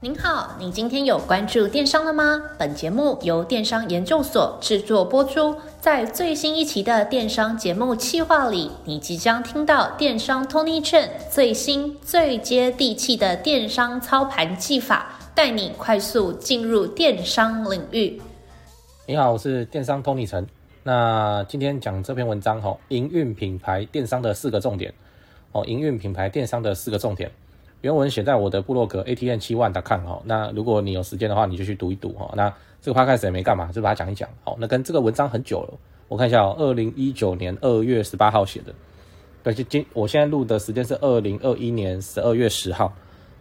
[0.00, 2.42] 您好，你今天有关注电商了吗？
[2.58, 5.56] 本节目由电商研究所制作播出。
[5.80, 18.20] 在最新一期的电商节目企划里，你即将听到电商 Tony Chen 最新最接地气的电商操盘技法，带你快速进入电商领域。
[19.06, 20.44] 你好，我是电商 Tony Chen。
[20.82, 24.92] 那今天讲这篇文章哈，营运品牌电商的四个重点
[25.54, 27.30] 哦，营运品牌电商的四个重点。
[27.80, 32.32] 原文写在我的部落格 ATM 七万的看哈，那如果你有时间的话，你就去读一读哈。
[32.34, 34.28] 那这个 podcast 也没干嘛，就把它讲一讲。
[34.42, 35.78] 好，那跟这个文章很久了，
[36.08, 38.74] 我看一下哦，二零一九年二月十八号写的。
[39.42, 42.92] 对，就今我现在录的时间是二零二一年十二月十号。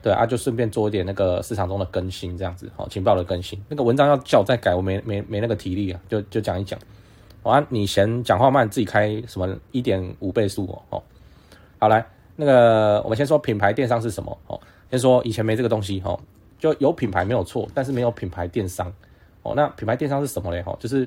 [0.02, 3.57] 对啊，就顺便做一点那个市场中的更新，这样子好，情报的更新。
[3.70, 6.77] 那个文章要叫我再改，我没没没那个体力啊，就就讲一讲。
[7.41, 11.04] 好啊，你嫌讲话慢，自己开什么一点五倍速哦哦。
[11.84, 12.05] 好来。
[12.38, 14.35] 那个，我们先说品牌电商是什么？
[14.48, 14.57] 哦，
[14.90, 16.18] 先说以前没这个东西，哦，
[16.57, 18.90] 就有品牌没有错，但是没有品牌电商，
[19.41, 20.62] 哦，那品牌电商是什么嘞？
[20.62, 21.05] 哈，就是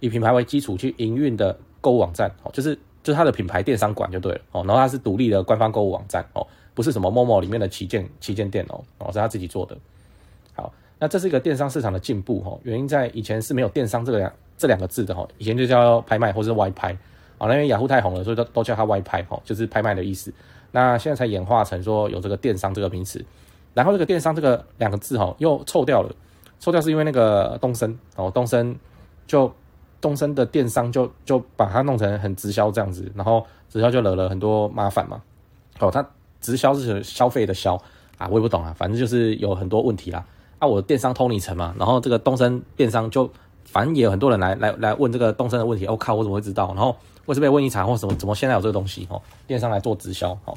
[0.00, 9.76] 以品牌为基础去营运的购物网站，哦，就是就是它的品牌电商馆就对了，哦，然后它是独立的官方购物网站，哦，不是什么陌陌里面的旗舰旗舰店哦，哦，是他自己做的。
[10.54, 16.96] 好，那这是一个电商市场的进步，哈，原因在以前是没有电商这个两这两个字的，哈，以前就叫拍卖或是外拍，
[17.38, 20.32] 啊，因为雅虎太红了，所以都都叫它外拍，哈，就是拍卖的意思。
[20.72, 23.24] 那现在才演化成说有这个电商这个名词，
[23.72, 26.14] 然后这个电商这个两个字哈又臭掉了，
[26.60, 28.76] 臭掉是因为那个东森哦，东森
[29.26, 29.50] 就
[30.00, 35.22] 东森的电商就就把它弄成很直销这样子，然后直销就惹了很多麻烦嘛。
[35.78, 36.06] 哦，它
[36.40, 37.80] 直销是消费的销
[38.18, 40.24] 啊，我也不懂啊，反正就是有很多问题啦。
[40.58, 43.30] 啊，我电商偷你钱嘛，然后这个东森电商就
[43.64, 46.66] 反正也有很多人来来来问这个东森的问题，我、哦、靠，我怎么会知道？
[46.74, 46.94] 然后。
[47.26, 49.06] 或是被问一查，或什么怎么现在有这个东西？
[49.10, 50.56] 哦，电商来做直销，哦，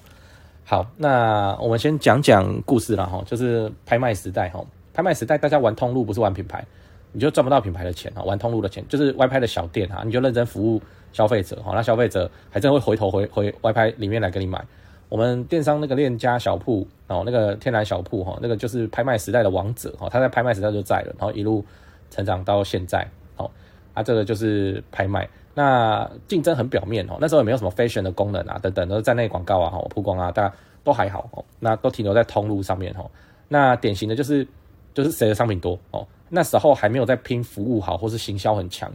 [0.63, 6.63] 好，那我们先讲讲故事了，哈，就是拍卖时代，哈，拍卖时代大家玩通路不是玩品牌，
[7.11, 14.63] 你就赚不到品牌的钱，哈，玩通路的钱就是外拍的小店，哈，你就认真服务消费者，哈，那消费者还真会回头回回外拍里面来给你买。
[15.09, 21.65] 我们电商那个链家小铺，哦，那个天然小铺，哈，那个就是拍卖时代的王者，哈，他在拍卖时代就在了，然后一路
[22.11, 23.49] 成长到现在，好，
[23.95, 25.27] 啊，这个就是拍卖。
[25.61, 30.55] 那竞争很表面哦，那时候也没有什么 fashion 的功能啊，等等，都是在内广告啊，哈，曝光啊，大家
[30.85, 31.43] 都还好哦。
[31.59, 33.11] 那都停留在通路上面哦。
[33.49, 34.47] 那典型的就是
[34.93, 36.07] 就是谁的商品多哦。
[36.29, 38.89] 那时候还没有在拼服务好或是行销很强，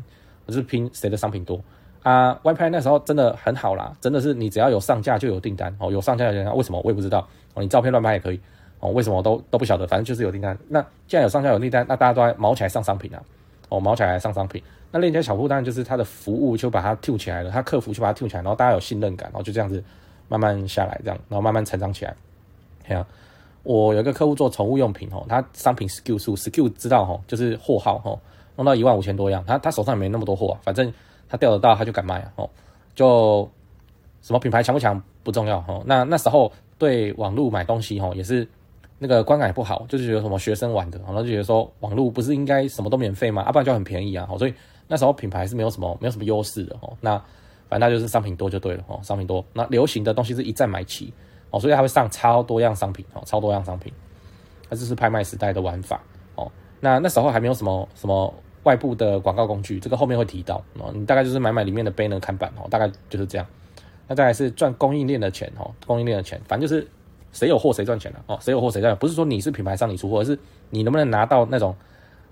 [0.47, 1.61] 而是拼谁的商品多
[2.03, 2.41] 啊。
[2.45, 6.57] 外拍那时候真的很好啦，真的是你只要有上架就有订单哦，有上架就有订单。
[6.57, 7.63] 为什么我也不知道哦？
[7.63, 8.41] 你照片乱拍也可以
[8.81, 8.91] 哦？
[8.93, 9.87] 为什么都都不晓得？
[9.87, 10.57] 反正就是有订单。
[10.69, 13.23] 那既然有上架有订单，那大家都在卯起来上商品啊。
[13.69, 14.63] 哦，卯起来上商品，
[14.95, 19.83] 那链家小铺当然就是它的服务就把它跳起来了，它客服就把它跳起来，然后大家有信任感，然后就这样子
[20.29, 22.15] 慢慢下来，这样，然后慢慢成长起来。
[23.65, 28.17] 我有一个客户做宠物用品哦，他商品 SKU 数 SKU 知道哈，就是货号哈，
[28.55, 30.93] 弄到一万五千多样，他他手上也没那么多货，反正
[31.29, 32.49] 他钓得到他就敢卖，哦，
[32.95, 33.51] 就
[34.23, 38.47] 什么品牌强不强不重要哈，那那时候对网络买东西哈也是。
[38.97, 43.43] 那个观感也不好，就是觉得什么学生玩的，然后就觉得说网络不是应该什么都免费吗？
[43.43, 44.55] 啊，不然就很便宜啊，所以
[44.89, 46.97] 那时候品牌是没有什么没有什么优势的哦。
[47.01, 47.17] 那
[47.69, 51.13] 反正它就是商品多就对了哦，商品多，那流行的东西是一站买齐
[51.51, 53.93] 哦，所以它会上超多样商品哦，超多样商品，
[54.69, 56.01] 它这是拍卖时代的玩法
[56.37, 56.51] 哦。
[56.81, 58.33] 那那时候还没有什么什么
[58.65, 60.91] 外部的广告工具，这个后面会提到哦。
[60.95, 63.47] 你大概就是买买里面的 banner 看板哦，大概就是这样。
[64.07, 66.87] 那再来是赚供应链的钱哦，供应链的钱，反正就是。
[67.33, 70.39] 谁有货谁赚钱了哦，谁有货谁赚，不是说你是品牌商你出货，而是
[70.71, 71.75] 你能不能拿到那种、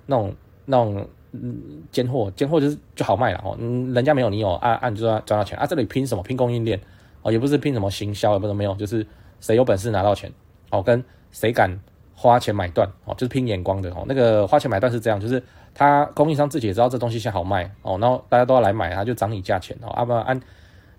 [0.06, 0.32] 那种、
[0.64, 3.56] 那种嗯尖货，尖货就是就好卖了哦。
[3.58, 5.66] 嗯，人家没有你有，按、啊、按、啊、就赚赚到钱啊。
[5.66, 6.22] 这里拼什么？
[6.22, 6.80] 拼供应链
[7.22, 9.06] 哦，也不是拼什么行销，也不是没有，就是
[9.40, 10.30] 谁有本事拿到钱
[10.70, 11.70] 哦，跟谁敢
[12.14, 14.04] 花钱买断哦，就是拼眼光的哦。
[14.06, 15.42] 那个花钱买断是这样，就是
[15.74, 20.40] 他供应商自己也知道这东西先好卖哦，然后大家都要来买，他就涨你价钱哦，啊不然按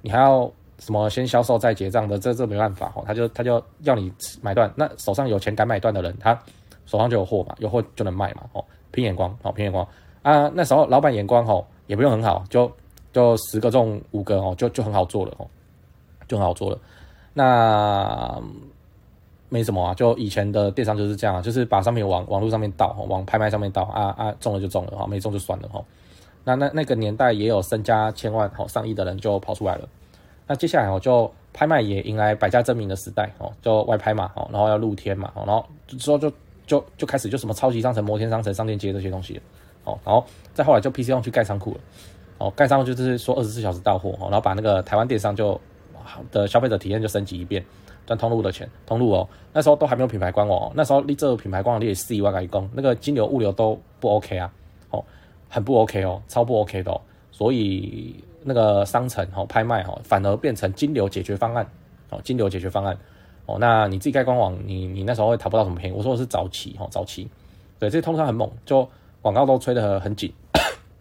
[0.02, 0.52] 你还要。
[0.80, 4.12] 什么先销售再结账的，这这没办法哦，他就他就要你
[4.42, 6.38] 买断，那手上有钱敢买断的人，他
[6.86, 9.88] 手上就有货嘛，有货就能卖嘛，哦，拼眼光，哦，拼眼光
[10.24, 12.72] 啊，那时候老板眼光哦也不用很好，就
[13.12, 15.46] 就十个中五个哦，就就很好做了哦，
[16.28, 16.80] 就很好做了，
[17.34, 18.42] 那
[19.50, 25.84] 没什么啊，就以前的电商就是这样，就是把商品往网络上面倒，往拍卖上面倒啊啊，中了就中了哈，没中就算了哈，
[26.44, 29.88] 那那那个年代也有身家千万好上亿的人就跑出来了。
[30.48, 36.32] 那接下来哦，就拍卖也迎来百家争鸣的时代哦，就外拍嘛哦，然后要露天嘛哦，然后之后就
[36.66, 39.40] 就就开始就什么超级商城、摩天商城、商店街这些东西
[39.84, 41.80] 哦，然后再后来就 PC 用去盖仓库了
[42.38, 45.60] 哦，盖仓库就是说二十四小时到货哦，然后把那个台湾电商就
[46.32, 47.64] 的消费者体验就升级一遍，
[48.06, 48.70] 赚通路的钱。
[48.86, 54.52] 通路哦，那时候都还没有品牌官网哦，那时候你这个品牌官网你也是以外来讲，那个金流物流都不 OK 啊，
[54.90, 55.04] 哦，
[55.50, 57.00] 很不 OK 哦，超不 OK 的哦。
[57.32, 61.66] 所以那个商城哦，拍卖哦，反而变成金流解决方案
[62.10, 62.98] 哦，金流解决方案
[63.46, 63.58] 哦。
[63.60, 65.96] 那你自己盖官网，你你那时候会淘不到什么便宜。
[65.96, 67.28] 我说的是早期哦，早期，
[67.80, 68.88] 对，这通常很猛，就
[69.24, 70.32] 广告都吹得很紧。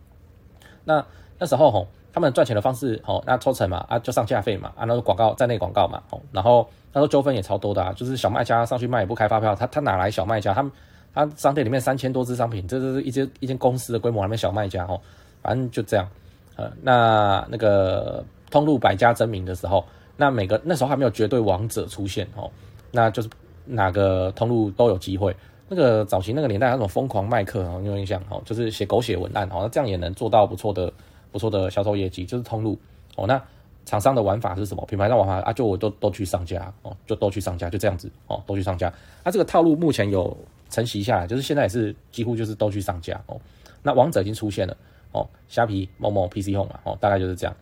[0.84, 1.04] 那
[1.38, 10.54] 那时候吼，他们赚钱的方式吼，那抽成嘛，啊就上架费嘛，啊那个广告在内广告嘛，吼，然后那时候纠纷也超多的啊，就是小卖家上去卖也不开发票，他他哪来小卖家？
[10.54, 10.72] 他们
[11.12, 15.00] 他商店里面三千多支商品，这是一间一间公司的规模，还没小卖家吼，
[15.42, 16.08] 反正就这样，
[16.56, 19.84] 呃，那那个通路百家争鸣的时候，
[20.16, 22.50] 那每个那时候还没有绝对王者出现哦，
[22.90, 23.28] 那就是
[23.64, 25.34] 哪个通路都有机会。
[25.68, 28.42] 那个早期那个年代，那种疯狂卖课啊，你有印象哦？
[28.44, 30.92] 就是写狗血文案哦，那这样也能做到不错的、
[31.30, 32.78] 不错的销售业绩，就是通路
[33.16, 33.26] 哦。
[33.26, 33.42] 那
[33.86, 34.84] 厂商的玩法是什么？
[34.86, 38.92] 品牌上玩法啊，就我都都去上架哦，就都去上架，就这样子哦，都去上架。
[39.24, 40.36] 那、啊、这个套路目前有
[40.68, 43.40] 承袭下来，就是现在也是几乎就是都去上架哦。
[43.82, 44.76] 那王者已经出现了
[45.12, 47.56] 哦，虾皮、某某、PC Home 嘛哦，大概就是这样。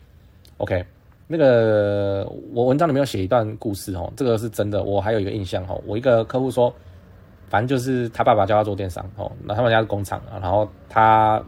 [0.57, 0.85] OK，
[1.29, 6.75] 那个我文章里面有写一段故事哦，这个是真的，我还有一个印象哦，我一个客户说。
[7.51, 11.43] 反正就是他爸爸叫他做电商哦，那他们家是工厂啊，然后他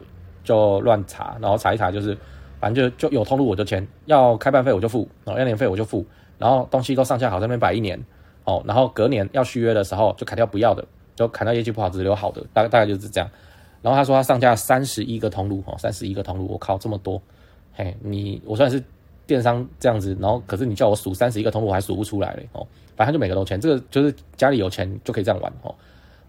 [0.45, 2.19] 就乱查，然后查一查就是，
[2.61, 6.05] 反正就就有通路我就签，要开办费我就付，然后要年费我就付，
[6.39, 7.99] 然后东西都上架好在那边摆一年
[8.45, 10.85] 哦，然后隔年要续约的时候就砍掉不要的，
[11.15, 13.31] 就砍掉业绩不好只留好的，大概大概就是这样。
[13.81, 17.23] 然后他说他上架三十一个通路哦，三十一个通路，我靠这么多，
[17.75, 18.83] 嘿，你我算是
[19.27, 22.67] 电商这样子，然后可是你叫我数三十一个通路我还数不出来嘞哦，
[22.97, 25.75] 反正就每个都签，这个就是家里有钱就可以这样玩哦。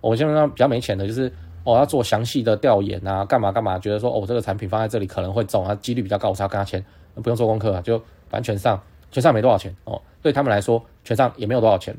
[0.10, 1.32] 我基本上比较没钱的，就是
[1.64, 6.84] 我、哦、要做详细的调研啊，干嘛干嘛，觉得说哦，这个产品放在这里可能会中啊，几率比较高，我才要跟他签，
[7.16, 7.98] 不用做功课啊，就
[8.28, 8.78] 反正全上，
[9.12, 11.96] 全上没多少钱哦，对他们来说全上也没有多少钱，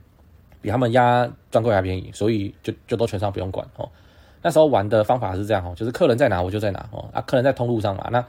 [0.60, 3.88] 比他们压专柜还便宜，所以就就都全上不用管哦。
[4.42, 8.22] 那时候玩的方法是这样哦，就是客人在哪我就在哪哦，啊，客人在通路上嘛，那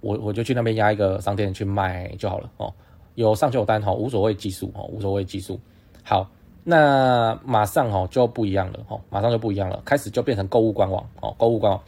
[0.00, 2.72] 我我就去那边压一个商店去卖就好了哦，
[3.16, 5.58] 有上就有单哈，无所谓技术哦，无所谓技术，
[6.04, 6.30] 好。
[6.62, 11.80] 那马上哦就不一样了哦，马上就不一样了，开始就变成购物官网哦，购物官网。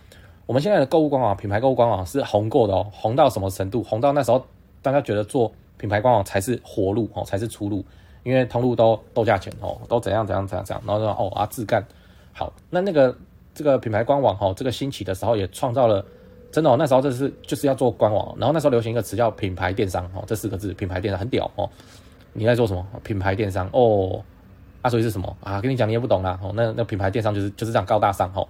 [0.47, 3.83] 我们现在的购物官网，品牌购物官网是红过的哦，红到什么程度？
[3.83, 4.45] 红到那时候
[4.81, 7.85] 大家觉得做品牌官网才是活路哦，才是出路，
[8.23, 11.85] 因为通路都斗价钱哦，都怎样怎样怎样怎样，然后说哦啊自干
[12.33, 12.53] 好。
[12.71, 13.15] 那那个
[13.55, 16.05] 这个品牌官网哦，这个兴起的时候也创造了
[16.51, 21.69] 真的哦，那时候这是就是要做官网，然后那时候流行一个词叫品牌电商哦，这四个字品牌电商很屌哦。
[22.33, 22.85] 你在做什么？
[23.05, 24.23] 品牌电商哦。
[24.83, 25.61] 啊，所以是什么啊？
[25.61, 26.39] 跟你讲你也不懂啦。
[26.43, 28.47] 哦，那那品牌电商就是就是这样高大上哦，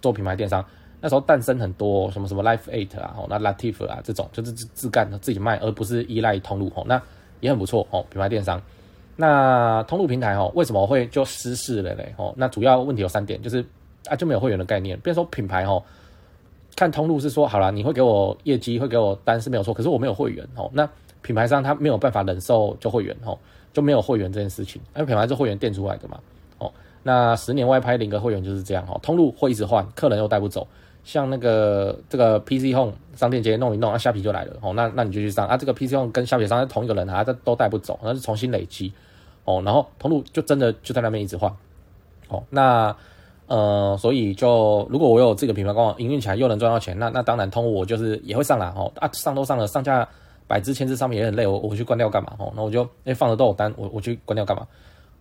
[0.00, 0.64] 做品牌电商
[1.00, 7.02] 那时候诞生很多什么什么 Life Eight 啊，哦，那 Latif 啊这种就是自自干的自己卖，而不是依赖通路哦，那
[7.40, 8.06] 也很不错哦。
[8.08, 8.62] 品牌电商，
[9.16, 12.14] 那通路平台哦，为什么会就失势了嘞？
[12.16, 13.64] 哦，那主要问题有三点，就是
[14.08, 14.96] 啊就没有会员的概念。
[15.00, 15.82] 比如说品牌哦，
[16.76, 20.70] 看通路是说好了，你会给我业绩，会给我单是没有错，可是我没有会员哦。
[20.72, 20.88] 那
[21.20, 23.36] 品牌商他没有办法忍受就会员哦。
[23.72, 26.18] 就没有会员这件事情，因为品牌是会员垫出来的嘛。
[26.58, 26.70] 哦，
[27.02, 28.98] 那十年外拍零个会员就是这样哦。
[29.02, 30.66] 通路会一直换，客人又带不走。
[31.04, 34.72] 像那个这个 PC Home 商店街弄一弄，啊虾皮就来了哦。
[34.74, 38.92] 那那你就去上啊，这个 PC Home 跟虾皮商是同一个人啊，这都带不走，那是重新累积
[39.44, 39.60] 哦。
[39.64, 41.52] 然后通路就真的就在那边一直换
[42.28, 42.44] 哦。
[42.50, 42.94] 那
[43.48, 48.92] 呃，所以就如果我有这个品牌官网营运起来又能赚到钱，那那当然通路我就是也会上来哦。
[48.96, 50.08] 啊，上都上了，上架。
[50.52, 52.36] 百支千支上面也很累，我我去关掉干嘛？
[52.38, 54.68] 哦，那我就哎放着都有单，我我去关掉干嘛？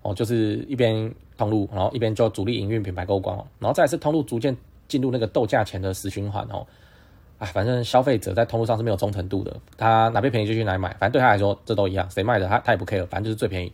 [0.01, 4.53] 哦，就是一边通路，然后一边就主力营运品牌购物官哦，然后再是通路逐渐
[4.89, 6.67] 进入那个斗价钱的死循环哦。
[7.37, 13.71] 啊，反正消费者在通路上是没有忠诚度的，他哪边便宜就去哪里买，反正对他来说这都一样，谁卖的他他也不 care，反正就是最便宜。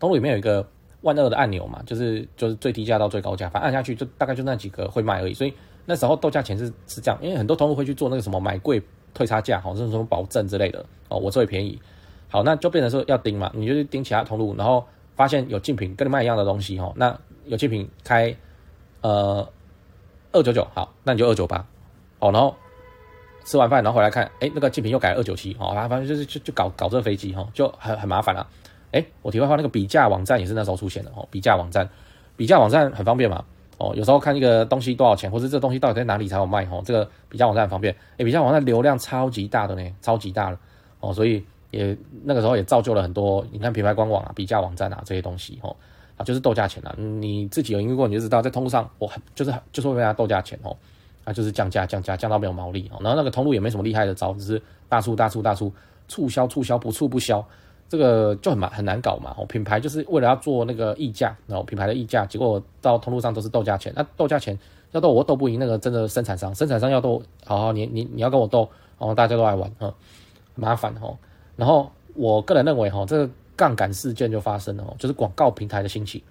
[0.00, 0.66] 通路里面有一个
[1.02, 5.32] 万恶的按钮嘛，就是就是最低价到最高价，反正按下去就大概就那几个会卖而已。
[5.32, 8.82] 所以那时候斗价钱是是这样，因为很多通路会去做那个什么买贵。
[9.16, 11.80] 退差价，好，这种什么保证之类的哦，我最便宜，
[12.28, 18.36] 好，那就变成说要盯嘛，你就去盯其他通路，然后发现有竞品跟你卖一样的东西哈，那有竞品开
[19.00, 19.48] 呃
[20.32, 21.66] 二九九，好，那你就二九八，
[22.18, 22.54] 好，然后
[23.46, 28.46] 吃完饭然后回来看，哎、那个竞品又改二九七，好，反正就是就就搞搞这个飞机哈，就很很麻烦了，
[28.92, 31.88] 哎、我题外话，那个比价网站也是那时候出现的哦，比价网站，
[32.36, 33.44] 比价网站很方便嘛。
[33.78, 37.94] 哦，有时候看一个东西多少钱，或者这东西到底在哪里才有卖哦，这个比价网站很方便。
[38.16, 40.58] 诶，比价网站流量超级大的呢，超级大的。
[41.00, 45.76] 哦，所以也那个时候也造就了很多，你看品牌官网啊、比价网站啊这些东西哦，
[46.16, 50.74] 啊就是斗价钱啊，你自己有营运过你就知道，在通路上我很就是就是会被他斗价钱哦，
[51.24, 55.70] 啊就是降价降价降到没有毛利哦，然后那个通路也没什么厉害的招，只是大促大促大促
[56.08, 57.46] 促销促销不促不销，
[57.88, 59.34] 这个就很难很难搞嘛。
[59.38, 63.92] 哦，品牌就是为了要做那个溢价，然后品牌的溢价，结果到通路上都是斗价钱。
[63.96, 64.58] 那斗价钱
[64.92, 69.94] 要斗我斗不赢那个真的生产商，生产商要斗，好好你你你要跟我斗，然后大家都爱玩，哈，
[70.54, 71.16] 麻烦哦。
[71.56, 76.22] 然后我个人认为哈，这个杠杆事件就发生了，就是广告平台的兴起，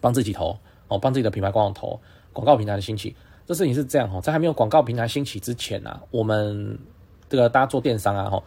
[0.00, 0.56] 帮自己投
[0.88, 1.98] 哦，帮自己的品牌官网投
[2.32, 3.14] 广告平台的兴起。
[3.44, 6.78] 这事情是这样哈，在还没有广告平台兴起之前啊，我们
[7.28, 8.42] 这个大家做电商啊哈，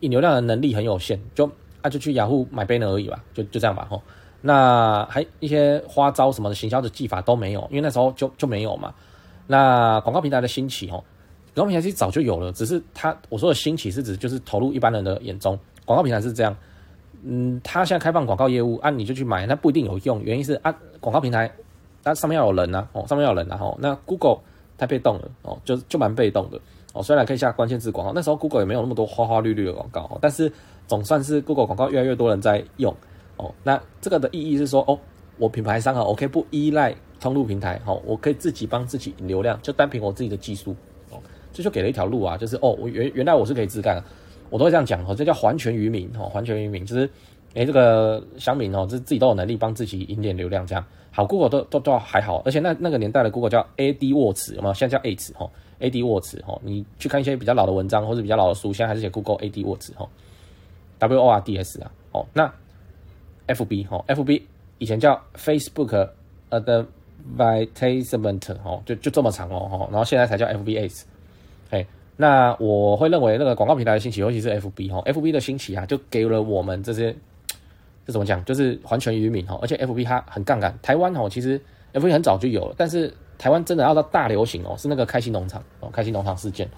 [0.00, 1.48] 引流量的能力很有限，就
[1.84, 4.00] 啊就去雅虎买贝能而已吧，就就这样吧哈。
[4.40, 8.94] 那还一些花招什么的行销的技法都没有，因为那时候就就没有嘛。
[9.46, 10.96] 那广告平台的兴起哈，
[11.54, 16.56] 广告平台其实早就有了，只是它我说的兴起是指就是投入一般人的眼中，广告平台是这样，
[17.22, 21.52] 嗯，它现在开放广告业务，啊你就去买，那不一定有用，原因是啊广告平台。
[22.02, 24.40] 它上面要有人呐，哦，上面要有人呐，哦，那 Google
[24.76, 26.60] 太被动了，哦，就就蛮被动的，
[26.94, 30.50] 哦，虽然可以下关键字广告，那时候 Google 也没有那么多花花绿绿的广告，但是
[30.86, 32.94] 总算是 Google 广告越来越多人在用，
[33.36, 34.96] 哦，那这个的意义是说，哦，
[35.36, 40.74] 我品牌商啊，我可以不依赖通路平台，哦，我可以自己帮自己引流量，就单凭我自己的技术，
[41.10, 41.18] 哦，
[41.52, 44.02] 这就给了一条路啊，就是哦，我原原来我是可以自干，
[44.48, 47.10] 我都会这样讲，哦，这叫还权于民，哦，还权于民，就是，
[47.54, 50.84] 诶，这个乡民哦，这自己都有能力帮自己引点流量，这样。
[51.10, 54.74] 好，Google 都都都还好，而且那那个年代的 Google 叫 AdWords，有没有？
[54.74, 55.32] 现在叫 Ads
[55.80, 60.08] ，AdWords 哦，你去看一些比较老的文章或者比较老的书，现在还是写 Google AdWords 哦
[60.98, 62.52] ，W O R D S 啊，哦，那
[63.48, 64.42] FB 哦，FB
[64.78, 66.08] 以前叫 Facebook
[66.50, 71.02] Advertisement 哦，就就这么长哦，然后现在才叫 FBS，
[71.70, 77.14] 哎，那我会认为那个广告平台的兴起，尤其是 FB 哦，FB 的兴起啊，就给了我们这些。
[78.06, 78.44] 这怎么讲？
[78.44, 80.78] 就是还权于民哈，而且 FB 它很杠杆。
[80.82, 81.58] 台湾哦，其实
[81.94, 86.68] FB 很早就有了，但是台湾真的要到大流行哦，是那个开心农场哦，开心农场事件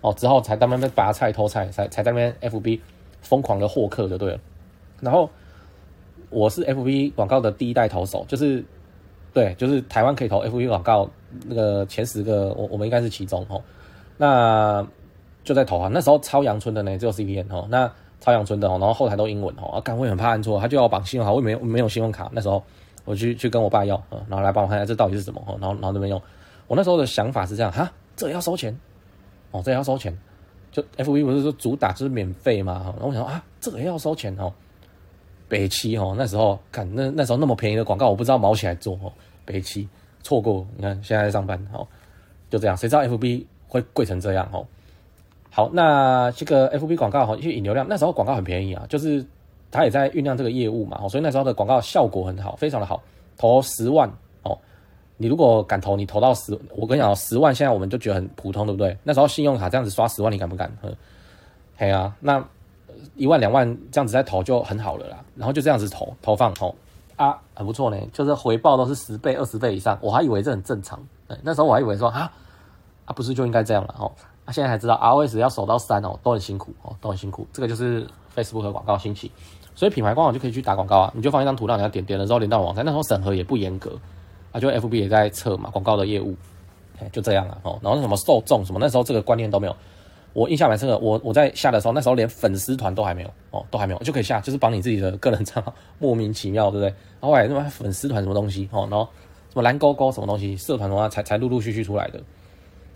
[0.00, 2.80] 哦之后才在那边拔菜偷菜，才才在那边 FB
[3.20, 4.40] 疯狂的获客就对了。
[5.00, 5.28] 然后
[6.30, 8.64] 我是 FB 广告的第一代投手，就是
[9.32, 11.08] 对，就是台湾可以投 FB 广告
[11.46, 13.62] 那个前十个，我我们应该是其中哦。
[14.16, 14.86] 那
[15.44, 17.90] 就在投啊，那时候超阳春的呢，只有 CPN 哦，那。
[18.18, 22.60] 超阳春的哦，然后后台都英文哦，啊，干我很怕按错，他就要绑信用卡，我也没有没有信用卡，那时候
[23.06, 26.20] 我去去跟我爸要，嗯，然后来帮我看一下这到底是什么，然后然后那边用，
[26.66, 28.78] 我那时候的想法是这样，哈，这也要收钱，
[29.52, 30.14] 哦，这也要收钱，
[30.70, 34.52] 就 FB 不是说主打就是免费嘛，然后我想啊，这个也要收钱哦，
[35.48, 39.12] 北七哦，那时候看那那时候那么便宜的广告，我不知道毛起来做哦，
[39.44, 39.88] 北七
[40.22, 41.86] 错过，你看现在在上班哦，
[42.50, 44.66] 就这样，谁知道 FB 会贵成这样哦。
[45.50, 49.24] 好，那这个 FB 广告哈，因为引流量，那时候广告很便宜啊，就是
[49.70, 53.02] 他也在酝酿这个业务嘛，所以那时候的广告效果很好，非常的好，
[53.36, 54.10] 投十万
[54.42, 54.56] 哦，
[55.16, 58.96] 你如果敢投，你投到十，我跟你讲，十万现在我们就觉得很普通，对不对？
[59.02, 60.70] 那时候信用卡这样子刷十万，你敢不敢？
[60.82, 60.96] 嗯，
[61.76, 62.42] 嘿啊，那
[63.14, 66.74] 一万两万这样子再投就很好了啦，然后就这样子投投放哦
[67.16, 70.98] 啊，很不错呢，就是回报都是十倍、二十倍以上，我还以为这很正常，
[71.42, 72.30] 那时候我还以为说啊
[73.04, 74.10] 啊，不是就应该这样了哦。
[74.44, 77.44] 他、啊、现在才知道 ROS 要守到三哦，都很辛苦哦，都很辛苦。
[77.52, 79.32] 这个就是 Facebook 的广告兴起，
[79.76, 81.12] 所以品牌官网就可以去打广告啊。
[81.14, 83.96] 你就放一张图让人家点，点了之后连到网站，那时候审核也不严格
[84.50, 86.34] 啊，就 FB 也在测嘛，广告的业务，
[87.12, 87.78] 就这样啊哦。
[87.80, 89.76] 然后什么受众什么，那时候这个观念都没有。
[90.32, 96.88] 我印象蛮深的，我我在下的时候，那时候连粉丝团都还没有哦，都还没有就可以下，就是绑你自己的个人账号，莫名其妙，对不对？
[97.20, 99.08] 然后还什么粉丝团什么东西哦，然后
[99.48, 102.20] 什么蓝勾勾什么东西，社团的话才才陆陆续续出来的。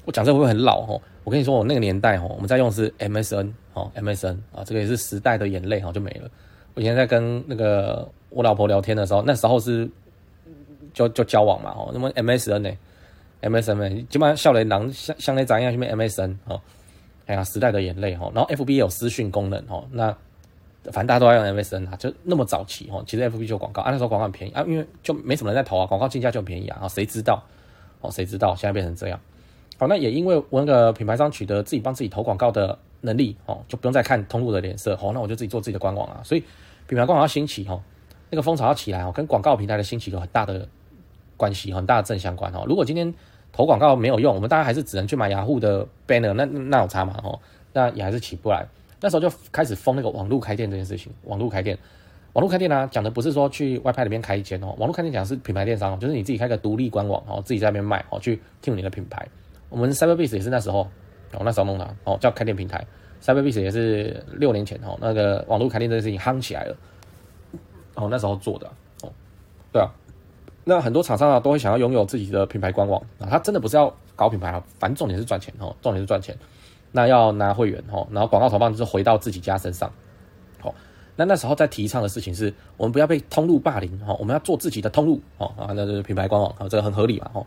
[0.04, 1.00] 我讲这会不会很老哦？
[1.24, 6.28] 我跟你说，我那个年代哦，我们在用的是 MSN 哦，MSN 啊，这个也是时代的眼泪哈，就没了。
[6.74, 9.88] 我以前在跟那个我老婆聊天的时候，那时候是
[10.92, 12.70] 就就交往嘛哦，那么 MSN 呢
[13.42, 16.60] ，MSN 呢，基本上笑脸狼像像那长一样，什么 MSN 哦，
[17.26, 18.30] 哎呀，时代的眼泪哈。
[18.34, 20.14] 然后 FB 有私讯功能哦，那
[20.84, 27.42] 反正大家都在用 MSN 啊，就那么早期哦，其实 FB 就广告啊，那时候广告很便宜啊，因为就没什么人在投啊，广告进价就很便宜啊，谁知道
[28.00, 28.10] 哦？
[28.10, 29.20] 谁知道现在变成这样？
[29.78, 36.20] 好，那也因为我那个品牌商取得自己帮自己投广告的能力哦，就不用再看通路的脸色哦，那我就自己做自己的官网啊。
[36.22, 36.40] 所以
[36.86, 37.80] 品牌官网要兴起哦，
[38.30, 40.68] 那个风潮要起来哦，跟广告平台的兴起有很大的
[41.36, 42.64] 关系，很大的正相关哦。
[42.66, 43.12] 如果今天
[43.52, 47.38] 投广告没有用，我们大家还是只能去买雅虎的 banner，那那有差嘛哦，
[47.72, 48.66] 那也还是起不来。
[49.00, 51.78] 那时候就开始封那个网络开店这件事情，网络开店，
[52.34, 59.26] 网络开店呢、啊，讲的不是说去外派里面开一间哦，网络开店讲是品牌电商，就是你自己开个独立官网哦，自己在那边卖哦，去听你的品牌。
[59.70, 60.86] 我们 Cyberbiz 也是那时候，
[61.32, 62.86] 哦，那时候弄的哦，叫开店平台。
[63.22, 66.76] Cyberbiz 也是六年前哦，那个网络开店这件事情夯起来了，
[67.94, 68.66] 哦，那时候做的
[69.02, 69.12] 哦，
[69.70, 69.90] 对啊，
[70.64, 76.34] 那很多厂商啊都会想要拥有自己的品牌官网啊，他真的不是要搞品牌啊，反正重点是赚钱哦，重点是赚钱。
[76.92, 79.92] 那要拿会员哦，然后广告投放就是回到自己家身上，
[80.62, 80.74] 哦，
[81.14, 87.46] 那那时候在提倡的事情是，我们不要被通路霸凌哈，我们要做自己的通路哦啊，那就是品牌官网啊，这个很合理嘛哦。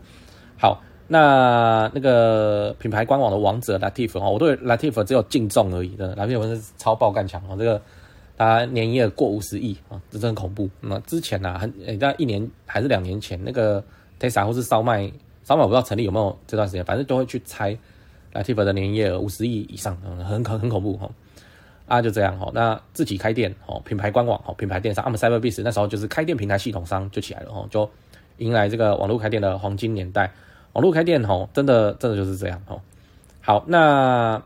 [0.56, 7.80] 好，那那个品牌官网的王者 Latif 哦，我对 Latif 只有敬重而已的，Latif 是超爆干强哦，这个
[8.38, 10.68] 他年营业过五十亿啊，这真很恐怖。
[10.80, 13.84] 那之前呢，很，在一年还是两年前，那个
[14.18, 15.12] Tesla 或是烧麦
[15.44, 17.76] 烧麦，我不知道成立有没有这段时间，反正都会去猜
[18.32, 21.10] Latif 的年营业额五十亿以上，很很很恐怖哈。
[21.86, 27.88] 啊，就这样哈，那自己开店哦，品牌官网哦，品牌电商，阿姆 Cyberbiz 那时候就是开店平台系统商就起来了哦，就
[28.38, 30.32] 迎来这个网络开店的黄金年代。
[30.74, 32.80] 网络开店哦，真的真的就是这样哦。
[33.40, 34.40] 好，那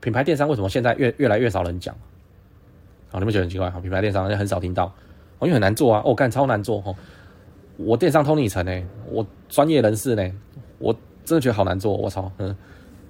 [0.00, 1.94] 品牌电商为什么现在越越来越少人讲？
[3.10, 3.68] 好，你们觉得很奇怪？
[3.70, 4.92] 好，品牌电商很少听到，
[5.40, 6.94] 因为很难做啊，哦，干超难做哦。
[7.76, 10.30] 我电商通理层呢，我专业人士呢，
[10.78, 12.54] 我真的觉得好难做，我操，嗯。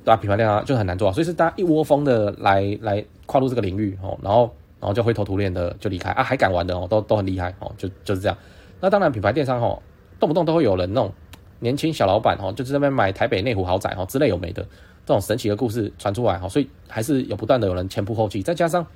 [0.02, 4.50] 对啊，品牌电商就很难做，所以是大家一窝蜂的来来跨入这个领域哦，然后
[4.80, 8.36] 然后就灰头土脸的就离开啊，还敢玩的哦，都都很厉害哦，就就是这样。
[8.80, 9.82] 那当然，品牌电商哦，
[10.18, 11.12] 动不动都会有人那种
[11.60, 14.62] 年轻小老板哦，就是那边买台北内湖豪宅哦之类有没的
[15.06, 18.42] 这种神奇的故事传出来哦，所以还是有不断的有人前仆后继。
[18.42, 18.86] 再加上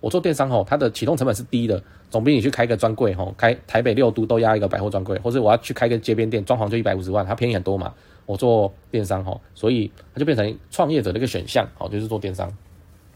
[0.00, 7.92] 我做电商哦，它的启动成本是低的，总比你去开个专柜哦，开台北六都都压一个百货专柜，或者我要去开个街边店，装潢就一百五十万，它便宜很多嘛。
[8.26, 12.50] 我做电商哈，所以它就变成创业者的一个选项，好，就是做电商。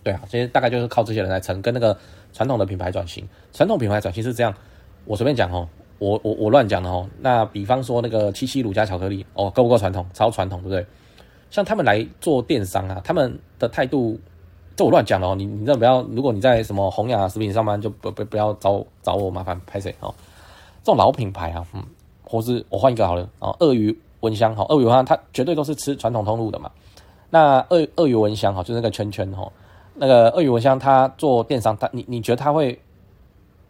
[0.02, 1.96] 对啊，其实大概就是靠这些人来撑，跟那个
[2.32, 3.26] 传统的品牌转型。
[3.52, 4.54] 传统品牌转型是这样，
[5.04, 5.68] 我随便讲哦，
[5.98, 7.08] 我我我乱讲的哦。
[7.20, 10.06] 那比方说那个七七乳加巧克力哦，够不够传统？
[10.12, 10.86] 超传统，对不对？
[11.50, 14.18] 像他们来做电商啊，他们的态度，
[14.76, 15.34] 这我乱讲了哦。
[15.34, 20.14] 你你这不要，如果你在什么弘雅食品上班，就不不不要找找我麻烦拍谁哦。
[20.82, 21.82] 这种老品牌啊，嗯，
[22.24, 23.98] 或是我换一个好了哦，鳄鱼。
[24.20, 26.68] 蚊香哈，鳄鱼蚊香它绝对都是吃传统通路的嘛。
[27.30, 29.48] 那鳄鳄鱼蚊香哈，就是那个圈圈哈，
[29.94, 32.76] 那个鳄鱼蚊香它做电商，它你你觉得它会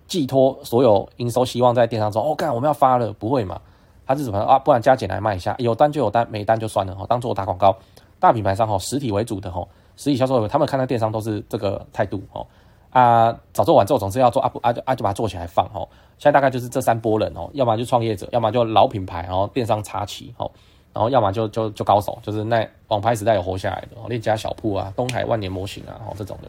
[0.09, 2.21] 寄托所有营收希望在电商中？
[2.21, 3.61] 哦，干我们要发了，不会嘛？
[4.05, 4.59] 他是怎么啊？
[4.59, 7.77] 不然加减来卖一下，有单就有单，没单就算了哈，当做打广告。
[8.19, 9.65] 大品牌商哈，实体为主的哈，
[9.97, 12.45] 实体销售，他们看待电商都是这个态度哈。
[12.91, 15.87] 啊，早做晚做，总是要做啊不啊就啊就把它做起来放哦。
[16.19, 20.51] 现在大概就是这三波人哦，要么就创业者，要么就老品牌，然后电商插旗哦，
[20.95, 26.49] 然后要么就就就高手，就是那网拍时代有活下来的哦，链家小铺啊，东海万年模型啊，哦这种的。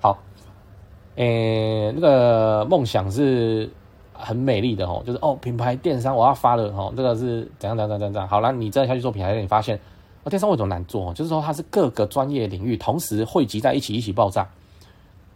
[0.00, 0.18] 好，
[1.16, 3.70] 诶，那个梦想是
[4.12, 8.28] 很美丽的哦，就是哦品牌电商我要发了哦，这个是怎样怎样怎样怎样。
[8.28, 9.78] 好了，你再下去做品牌，你发现
[10.24, 11.12] 哦电商为什么难做？
[11.14, 14.48] 就是说它是各个专业领域同时汇集在一起，一起爆炸。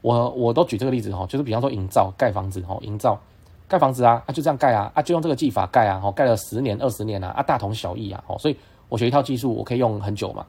[0.03, 3.19] 我我都举这个例子哈，就是比方说营造盖房子哈，营造
[3.67, 8.57] 盖房子啊，啊就这样盖啊，啊就用这个技法盖啊，哈盖了十年二十年啊，啊大同小异啊，哦，所以
[8.89, 10.47] 我学一套技术，我可以用很久嘛，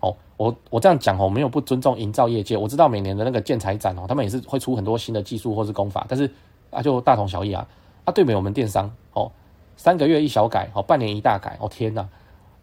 [0.00, 6.30] 哦，我我这样讲哦，没有不尊重营造业界，我知道每年的那个建材展哦，他们也是会出很多新的技术或是工法，但是
[6.70, 7.66] 啊就大同小异啊，
[8.04, 9.30] 啊对比我们电商哦，
[9.76, 12.08] 三个月一小改哦，半年一大改哦，天呐，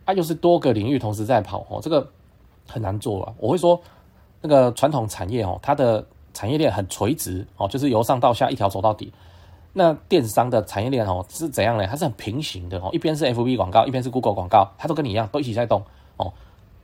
[0.05, 2.09] 啊又是多个领域同时在跑哦，这个
[2.67, 3.79] 很难做啊，我会说
[4.41, 6.05] 那个传统产业哦，它的。
[6.35, 9.13] 产业链很垂直哦，就是由上到下一条走到底。
[9.71, 11.85] 那电商的产业链哦是怎样呢？
[11.85, 15.83] 它是很平行的哦，一边是 FB 广告，一边是 Google 广告，它都跟你一样，都一起在动
[16.17, 16.33] 哦，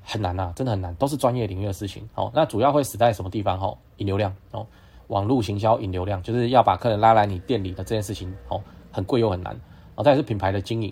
[0.10, 2.32] 很难呐，真的很难，都是专业领域的事情哦。
[2.34, 3.60] 那主要会死在什么地方？
[3.60, 4.66] 哦，引流量哦，
[5.08, 8.60] 网络行销引流量，就是要把客人拉来你店里的这件事情哦，
[8.92, 9.56] 很贵又很难。
[9.94, 10.92] 哦，再是品牌的经营，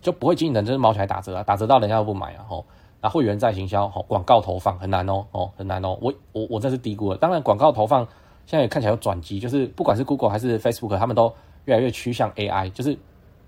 [0.00, 2.64] 就不会经营的，就是毛起来打折啊，打折到人家都不买啊，吼。
[3.02, 5.98] 那会员再行销，哦，广告投放很难哦，哦，很难哦。
[6.00, 7.18] 我我我这是低估了。
[7.18, 8.02] 当然，广告投放
[8.46, 11.32] 现在也看起来有转机，就是不管是 Google 还是 Facebook，他们都
[11.66, 12.96] 越来越趋向 AI，就是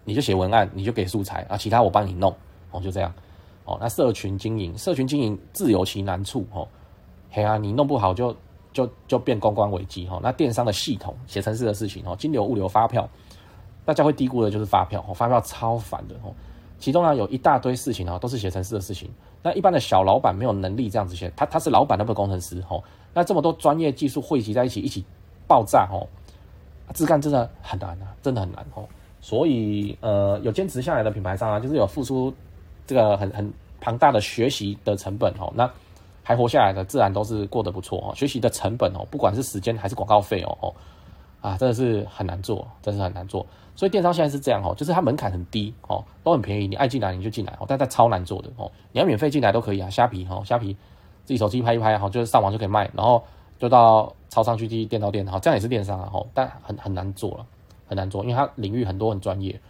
[0.04, 2.32] 你就写文案，你就给素材啊，其他我帮你弄，
[2.70, 3.12] 哦，就这样。
[3.68, 6.66] 哦，那社群经营，社群经营自有其难处，哦，
[7.30, 8.34] 嘿啊，你弄不好就
[8.72, 10.18] 就就变公关危机，哈。
[10.22, 13.06] 那电商的系统写程式的事情，哦，金流、物流、发票，
[13.84, 16.32] 大家会低估的就是发票，哦，发票超烦的，哦。
[16.78, 19.10] 其中呢有一大堆事情啊，都是写程式的事情。
[19.42, 22.82] 那一般的小老板没有能力这样子写，他他是老板，他不工程师吼。
[23.12, 25.04] 那这么多专业技术汇集在一起，一起
[25.46, 26.08] 爆炸吼，
[26.94, 28.88] 自干真的很难啊，真的很难吼。
[29.20, 32.32] 所以呃，有坚持下来的品牌商啊，就是有付出
[32.88, 35.70] 这个很很庞大的学习的成本哦，那
[36.24, 38.14] 还活下来的，自然都是过得不错哦。
[38.16, 40.74] 学习的成本哦，不管是时间还是广告费哦哦。
[41.40, 43.46] 啊，真的是很难做，真的是很难做。
[43.76, 48.68] 所以电商现在是这样哦，就是它门槛很低哦，都很便宜，你爱进来你就进来哦，但它超难做的哦。
[48.90, 50.74] 你要免费进来都可以啊，虾皮哈，虾皮
[51.24, 53.22] 自己手机拍一拍哈，就是上网就可以卖，然后
[53.58, 57.46] 就到超商去寄店到店哈，这样也是电商啊哈，但很很难做了，
[57.86, 59.60] 很难做，因为它领域很多很专业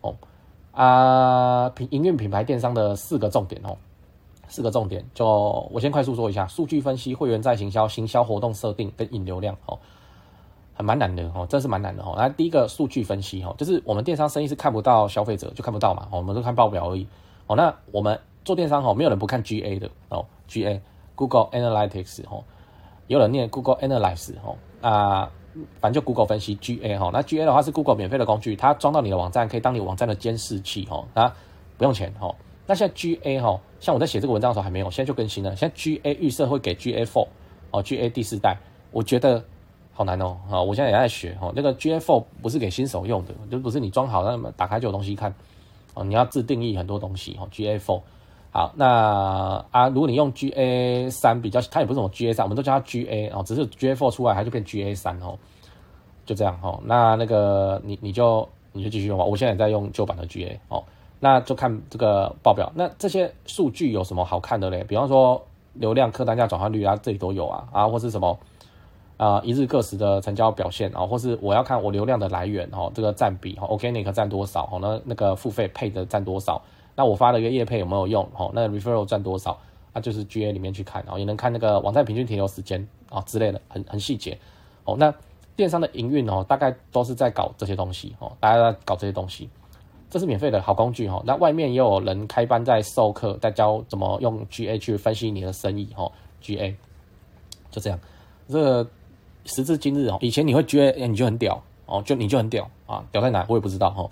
[0.00, 0.14] 哦。
[0.72, 3.76] 啊，品营运品牌电商的四个重点哦，
[4.48, 5.26] 四个重点就
[5.70, 9.78] 我先快速说一下：数据分析、会员再行销、行销活动设定跟引流量哦。
[10.74, 12.14] 还蛮难的哦，真是蛮难的哦。
[12.16, 17.06] 那第一个数据分析哦，就是我们电商生意是看不到消费者，就看不到嘛，我们都看报表而已
[17.46, 17.54] 哦。
[17.54, 20.80] 那我们做电商哦，没有人不看 GA 的哦，GA
[21.14, 22.42] Google Analytics 哦，
[23.06, 25.30] 有人念 Google Analytics 哦，啊，
[25.80, 27.10] 反正就 Google 分析 GA 哈。
[27.12, 31.32] 那 GA 的话是 Google 免费的工具，它装到你的网站，可以当你网站的监视器哦，那
[31.78, 32.34] 不用钱哦。
[32.66, 35.54] 那现在 GA 哈，像我在写这个文章的时候还没有，现在就更新了。
[35.56, 37.26] 现在 GA 预设会给 GA4
[37.70, 38.56] 哦，GA 第四代，
[38.90, 39.42] 我觉得。
[39.94, 41.52] 好难哦，啊，我现在也在学哦。
[41.54, 45.34] 那个 GA4 不是给新手用的，就不是你装好那么打开就有东西看
[45.92, 46.02] 哦。
[46.02, 47.46] 你要自定义很多东西哦。
[47.52, 48.00] GA4
[48.54, 55.38] 好，那啊，如果你用 GA3 比较，它也不是什么 GA3，我们都叫它 GA 哦，只是 GA four 出来它就变 GA3 哦，
[56.26, 56.78] 就这样哦。
[56.84, 59.24] 那那个你你就你就继续用吧。
[59.24, 60.84] 我现在也在用旧版的 GA 哦，
[61.18, 62.70] 那就看这个报表。
[62.74, 64.84] 那这些数据有什么好看的嘞？
[64.84, 68.38] 比方说流量、客单价、转换率啊，这里都有啊啊，或是什么？
[69.16, 74.78] 啊、一日个时的成交表现啊，或是我要看我流量的来源哦，这个占比哦，Organic 占多少哦？
[74.82, 76.60] 那那个付费配的占多少？
[76.94, 78.50] 那我发了一个业配有没有用哦？
[78.54, 79.58] 那 Referral 占多少？
[79.94, 84.38] 那就是 GA 里面去看，然后也能看那个网站平均停留时间啊之类的，很很细节
[84.84, 84.96] 哦。
[84.98, 85.14] 那
[85.54, 89.48] 电商的营运哦，大概都是在搞这些东西哦，大家在搞这些东西，
[90.08, 91.22] 这是免费的好工具哦。
[91.26, 96.10] 那外面也有人开班在授课，在教怎么用 GA 去分析你的生意哦。
[96.40, 96.74] GA
[97.70, 97.98] 就这样，
[98.48, 98.90] 这个。
[99.44, 104.08] 时至今日哦，以前你会觉得你就很屌哦，就你就很屌啊，屌在哪我也不知道哦。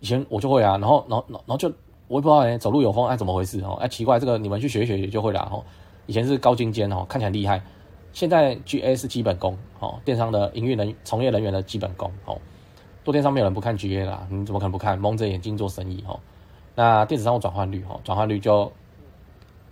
[0.00, 1.72] 以前我就会啊，然后然后然后就
[2.10, 3.78] 我也不知道哎，走路有风哎，怎么回事哦？
[3.80, 5.62] 哎，奇怪，这个你们去学一学也就会了哈。
[6.06, 7.62] 以前是高精尖哦，看起来厉害，
[8.12, 12.36] 现在 GA 是基本功哦，电商的营运人从业人员的基本功哦。
[13.04, 14.98] 做电商没有人不看 GA 啦，你怎么可能不看？
[14.98, 16.18] 蒙着眼睛做生意哦。
[16.74, 18.72] 那电子商务转换率哦，转换率就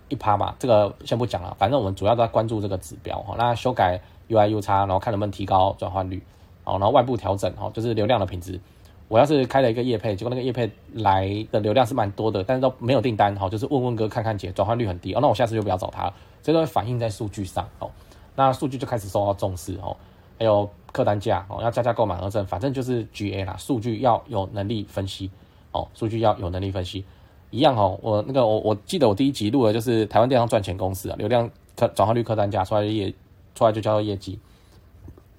[0.07, 3.35] 一趴嘛，这个先不讲了，反正我们主要都在关注这个指标哈。
[3.37, 3.99] 那修改。
[4.29, 6.21] UI U 差，然后看能不能提高转换率，
[6.63, 8.61] 好，然后外部调整，哈，就是流量的品质。
[9.09, 16.13] 我要是开了一个业配，结果那个业配来的流量是蛮多的，但是都没有订单，哈，就是问问哥看看姐，转换率很低，哦，那我下次就不要找他了。
[16.41, 17.91] 这都会反映在数据上，哦，
[18.35, 19.97] 那数据就开始受到重视，哦，
[20.37, 25.29] 还有客单价，哦，要加价购买而赠，反正就是 GA 啦，数据要有能力分析，
[25.71, 27.03] 哦，数据要有能力分析，
[27.49, 33.13] 一样，哦，我那个我我记得我第一集录的就是台湾电商赚钱公式啊，流量客转换率客单价出来的业。
[33.55, 34.39] 出来就叫做业绩，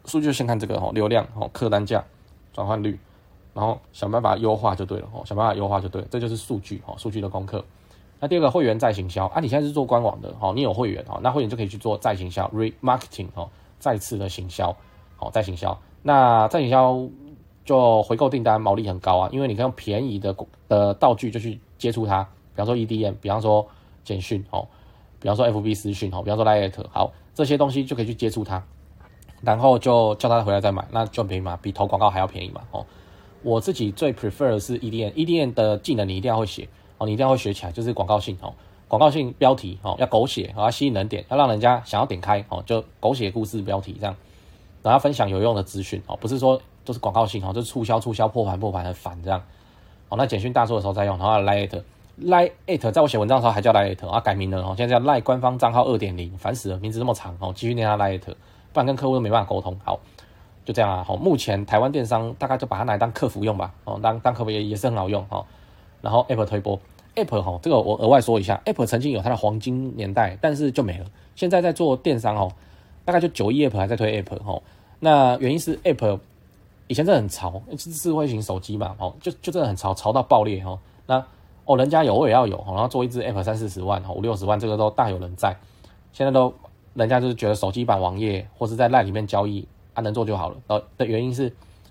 [0.05, 2.05] 数据先看这个哦，流量哦，客单价，
[2.53, 2.99] 转换率，
[3.61, 7.63] 然后想办法优化就对了哦，想办法优化就对，这就是数据哦，数据的功课。
[8.19, 14.75] 那第二个会员再行销啊，你现在是做官网的哦，你有会员哦，那会员就可以去做再行销，remarketing 哦，再次的行销
[15.19, 15.79] 哦，再行销。
[16.03, 17.07] 那再行销
[17.67, 20.35] 就回购订单毛利很高啊，因为你可以用便宜的
[20.67, 22.23] 的道具就去接触它，
[22.55, 23.67] 比方说 EDM，比方说
[24.03, 24.67] 简讯哦，
[25.21, 27.13] 比方说 FB 私讯哦，比方说 Line 好。
[27.35, 28.63] 这些东西就可以去接触他，
[29.41, 32.61] 然后就叫他回来再买，那就便宜嘛，比投广告还要便宜嘛。
[32.71, 32.85] 哦，
[33.43, 38.53] 我自己最 prefer 的是 EDM，EDM 的技能你一定要会写哦，你一定要会学起来，就是广告性哦，
[38.89, 44.15] 广告性标题哦要狗血，要吸引人点，要让人家想要点开哦，就狗血故事标题这样，
[44.83, 49.43] 然后分享有用的资讯哦，不是说都是广告性哦，就是促销促销破盘破盘很烦这样。
[50.09, 51.83] 哦，那简讯大作的时候再用，然后 Lite。
[52.21, 58.35] Line at 在我写文章的时候还叫 Line at 啊，改名了哦，现在叫 Light 官方账号二点零，烦死了，名字这么长哦，继续念它 Line at，
[58.75, 59.75] 不然跟客户都没办法沟通。
[59.83, 59.99] 好，
[60.65, 61.03] 就这样啊。
[61.03, 65.45] 好，目前台湾电商大概就把它拿来当客服用吧，哦，当当客服也也是很好用哦。
[66.01, 66.79] 然后 Apple 推播
[67.15, 71.07] ，Apple 哈，这个我额外说一下，Apple 曾经有它的黄金年代，但是就没了。
[71.35, 72.53] 现在在做电商哦，
[73.05, 74.63] 大概就九亿 App 还在推 App 哦。
[74.99, 76.21] 那原因是 Apple
[76.87, 80.79] 以前真的很潮，是智慧型手机嘛，哦，就就真的很潮，潮到爆裂哦。
[81.07, 81.25] 那
[81.65, 85.57] 哦，人家有我也要有，然后做一支 app 三四十万，五六十万，这个都大有人在。
[86.13, 86.53] 现在都
[86.95, 89.69] 人家就是觉得手机版网页或是在 LINE 里面交易，
[90.01, 90.57] 能做就好了。
[90.67, 91.45] 呃的原因是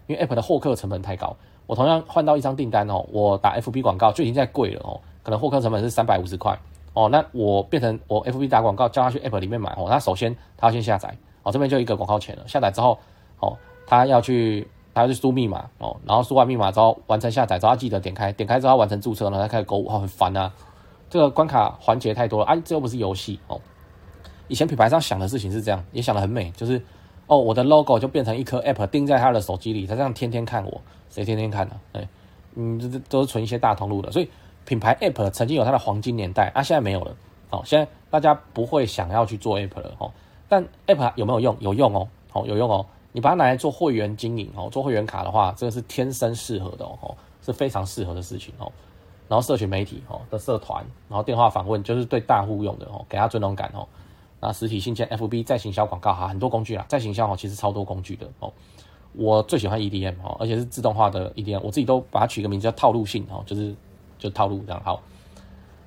[0.07, 1.35] 因为 app 的获客成本太高。
[1.65, 6.57] 我同样换到一张订单哦，我打 FB 广告就已经在贵了哦，可能获客成本是三百五十块
[6.93, 7.07] 哦。
[7.09, 12.47] 那我变成我 FB 打广告叫他去 app 里面买哦，那首先他要先下载哦，这边就一个广告钱了。
[12.47, 12.97] 下载之后
[13.39, 14.67] 哦，他要去。
[14.91, 20.51] 他要去输密码哦，然后输完密码之后完成下载之后要记得点开，点开之后完成注册，然后再开始购物，哦，很烦啊！
[21.11, 22.55] 这个关卡环节太多了啊！
[22.65, 23.61] 这又不是游戏哦。
[24.47, 26.81] 以前品牌商想的事情是这样，也想得很美，就是
[27.29, 31.75] 哦，我的 logo 就变成一颗 app 钉在他的手机里，他这样天天看我，谁天天看呢？
[31.93, 32.07] 哎，
[32.55, 34.27] 嗯，这这都是存一些大通路的，所以
[34.65, 37.15] 品牌 app 曾经有它的黄金年代啊，现在没有了
[37.51, 37.61] 哦。
[37.63, 40.11] 现在大家不会想要去做 app 了哦，
[40.47, 41.55] 但 app 有没有用？
[41.59, 42.83] 有用哦，好有用哦。
[43.11, 47.15] 你把它拿来做会员经营哦，做会员卡的话，这个是天生适合的哦，
[47.45, 48.71] 是非常适合的事情哦。
[49.27, 53.87] 然后社群媒体哦的社团，然后电话访问就是对大户用的哦，给他尊荣感哦。
[54.39, 58.51] 那实体信件、FB 再行销广告哈，很多工具啦，再行销哦，其实超多工具的哦。
[59.13, 63.75] 我最喜欢 EDM 哦，而且是自动化的 EDM，我自己都把它取个名字叫套路性哦，就是
[64.17, 65.01] 就套路这样好。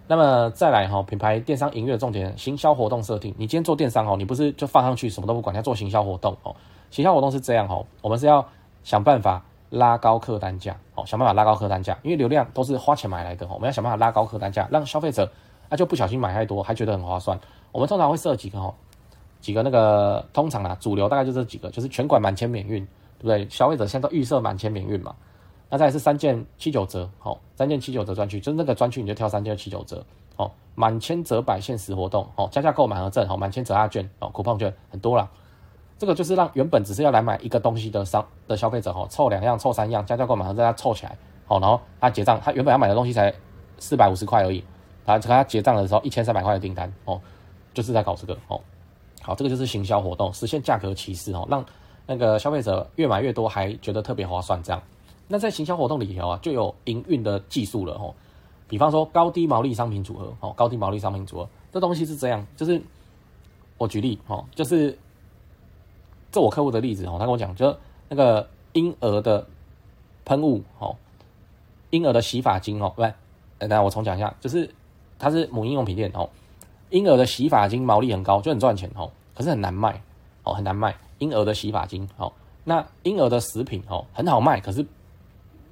[0.08, 3.32] 那么再来哈，品牌电商营业的重点，行销活动设定。
[3.38, 6.54] 你今天做电商哦，你不是就放上去什么都不管，你要做行销活动哦。
[6.90, 8.46] 行销活动是这样哦，我们是要
[8.82, 15.30] 想办法拉高客单价哦，想办法拉高客单价，因为流量都是花钱买来的哦，我们要想办法拉高客单价，让消费者
[15.68, 17.38] 啊就不小心买太多，还觉得很划算。
[17.72, 18.74] 我们通常会设几个哦，
[19.40, 22.84] 几个那个通常啊，主流大概就这几个，就是全馆满千免运，
[23.18, 23.48] 对不对？
[23.48, 25.14] 消费者现在都预设满千免运嘛。
[25.70, 30.04] 那再来是三件七九折，好，三件七九折专区，就是那个专区你就挑三件七九折，
[30.36, 35.26] 哦，满千折百限时活动，哦，加价购满额赠，哦，满千折押券，哦，coupon 券很多啦。
[35.98, 43.32] 这个就是让原本只是要来买一个东西的商的消费者，哦，凑两样凑三样，加价购满额赠，他凑起来，好，然后他结账，他原本要买的东西才
[43.78, 44.62] 四百五十块而已，
[45.06, 47.18] 然后他结账的时候一千三百块的订单，哦，
[47.74, 48.60] 就是在搞这个，哦，
[49.20, 51.64] 好，这个就是行销活动，实现价格歧视，哦，让
[52.06, 54.82] 那个消费者越买越多，还觉得特别划算，这样。
[55.28, 58.14] 那在行销活动里头啊，就有营运的技术了哦。
[58.68, 62.80] 比方说高低毛利商品组合，哦，高低毛利商品组合，这东西是这样，就是
[63.78, 64.98] 我举例哦，就是
[66.30, 67.74] 这我客户的例子哦，他跟我讲，就
[68.08, 69.46] 那个婴儿的
[70.24, 70.96] 喷雾哦，
[71.90, 73.02] 婴儿的洗发精哦，不，
[73.58, 74.68] 等下我重讲一下，就是
[75.18, 76.28] 它是母婴用品店哦，
[76.92, 80.00] 婴儿的洗发精毛利很高，就很赚钱哦，可是很难卖
[80.44, 84.86] 哦，很难卖婴儿的洗发精哦，那婴儿的食品哦，很好卖，可是。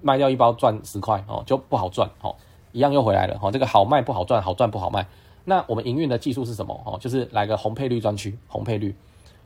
[0.02, 2.34] 卖掉一包赚十块哦，就不好赚哦，
[2.72, 3.52] 一样又回来了哦。
[3.52, 5.06] 这个好卖不好赚，好赚不好卖。
[5.44, 6.96] 那我们营运的技术是什么哦？
[6.98, 8.96] 就是来个红配绿专区，红配绿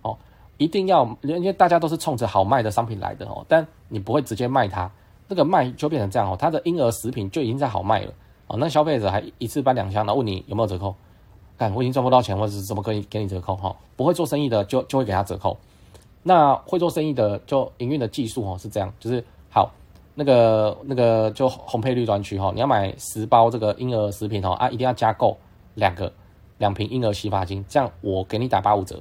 [0.02, 0.16] 哦，
[0.56, 4.88] 一定要因为大家都是冲着好卖的商品来的哦，但你不会直接卖它，
[5.28, 8.12] 这个卖就变成这样哦，它的婴儿食品就已经在好卖了
[8.46, 8.56] 哦。
[8.56, 10.94] 那消费者还一次搬两箱，然后问你有没有折扣？
[11.56, 13.74] 干，我已经赚不到钱，或者是怎么可以给你折扣哈？
[13.96, 15.56] 不会做生意的就就会给他折扣。
[16.22, 19.70] 那会做生意的就营运的技术哦是这样，就是好。
[20.16, 25.36] 那个那个就红配绿专区哈，你要买十包这个婴儿食品哦啊，一定要加购
[25.74, 26.12] 两个
[26.58, 29.00] 两瓶婴儿洗发精，这样我给你打八五折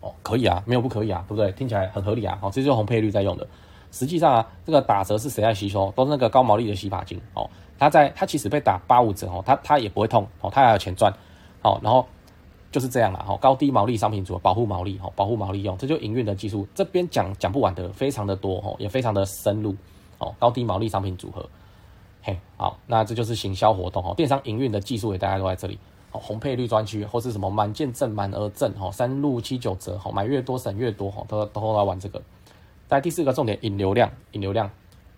[0.00, 1.52] 哦，可以啊，没有不可以啊，对不对？
[1.52, 3.46] 听起来很合理啊，哦，这就是红配绿在用的。
[3.92, 5.88] 实际上啊，这个打折是谁在吸收？
[5.94, 11.14] 都是那个高毛利的洗发精哦，它在它其实被打八五折哦，它它也不会痛哦，它还有钱赚
[11.64, 12.06] 哦，然后
[12.70, 19.74] 就是这样啦哈，高低毛利商品组保护毛利哦，保护毛利用，这就营运的技术，这边讲讲不完的，非常的多哦，也非常的深入。
[20.18, 21.44] 哦，高低毛利商品组合，
[22.22, 25.76] 嘿，好，那这就是行销活动哦，电商营运的技术也大家都在这里。
[26.12, 32.22] 哦，红配绿专区或是什么满件赠满额赠，哦，三六七九折，哦，买越多省越多，哦，都都来玩这个。
[32.86, 34.70] 在第四个重点，引流量，引流量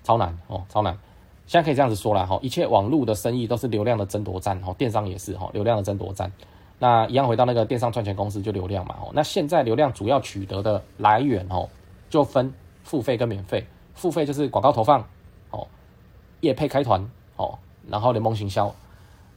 [0.02, 0.98] 超难哦，超难。
[1.46, 6.30] 现在可以这样子说了哈，一切网络的生意都是流量的争夺战，哦，电商也是哈，流量的争夺战。
[6.78, 11.68] 那一样回到那个电商赚钱公司，就流量嘛，哦，那现在流量主要取得的来源哦，
[12.10, 13.64] 就分付费跟免费。
[13.94, 15.02] 付费就是广告投放，
[15.50, 15.66] 哦，
[16.40, 17.00] 业配开团，
[17.36, 17.56] 哦，
[17.88, 18.74] 然后联盟行销。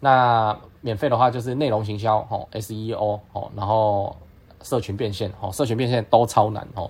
[0.02, 4.15] 那免费的话就是内容行销，哦，SEO，哦，然后
[4.62, 6.89] 社群变现，哦，社群变现都超难，哦。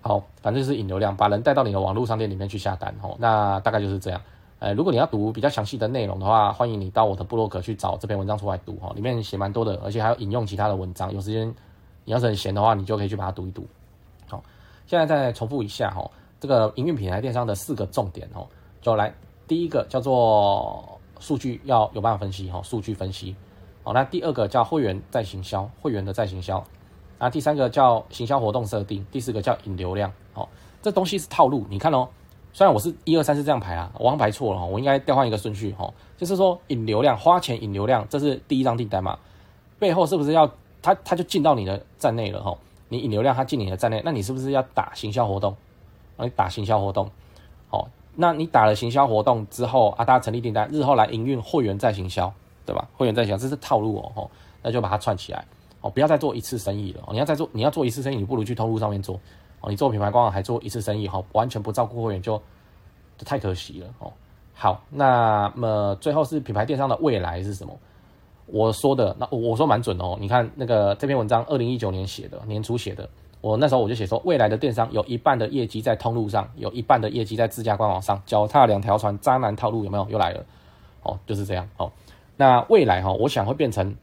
[0.00, 4.20] 好，反正就是引流量，把人带到你的网络商店里面去下单，哦，那大概就是这样。
[4.60, 11.12] 呃，如果你要读比较详细的内容的话，欢迎你到我的部落格去找这篇文章出来读，哈，里面写蛮多的，而且还有引用其他的文章。
[11.12, 11.46] 有时间
[12.04, 13.64] 你要是很闲的话，你就可以去把它读一读。
[14.26, 14.42] 好，
[14.86, 16.10] 现在再重复一下，哈。
[16.40, 18.46] 这个营运品牌电商的四个重点哦，
[18.80, 19.12] 就来
[19.48, 23.34] 第一个叫做数据要有办法分析哈，数据分析。
[23.82, 26.64] 好，那第二个叫会员再行销，会员的再行销。
[27.18, 30.12] 那第三个叫行销活动设定，第四个叫引流量。
[30.32, 30.48] 好，
[30.80, 32.08] 这东西是套路，你看哦，
[32.52, 39.18] 虽然我是一二三四这样排啊，我好像排错了哈，我应该调换一个顺序哈，就是说引流量，花钱引流量，这是第一张订单嘛，
[39.78, 40.50] 背后是不是要
[40.82, 42.56] 他他就进到你的站内了哈？
[42.88, 45.54] 你引流量他进你的站内，那你是不是要打行销活动？
[46.16, 47.08] 你打行销活动，
[47.68, 52.32] 好，那你打了行销活动之后啊，大家成立订单，日后来营运会员再行销，
[52.66, 52.88] 对吧？
[52.96, 54.30] 会员再行销，这是套路哦，吼，
[54.62, 55.44] 那就把它串起来，
[55.80, 59.20] 哦，不要再做一次生意了，你要再做，你要做一次生意，你不如去通路上面做，
[59.60, 62.36] 哦，你做品牌官网还做一次生意，哈，完全不照顾会员就，
[63.16, 64.12] 就太可惜了，哦，
[64.54, 67.76] 好，那么最后是品牌电商的未来是什么？
[68.46, 73.08] 我说的，那我说蛮准哦，你看那个这篇文章，二零一九年写的，年初写的。
[73.40, 80.08] 我那时候我就写说，未来的电商有一半的业绩在通路上，有一半的业绩在自家官网上，脚踏两条船，渣男套路有没有？
[80.08, 80.44] 又来了，
[81.02, 81.92] 哦，就是这样，哦，
[82.36, 83.94] 那未来哈，我想会变成，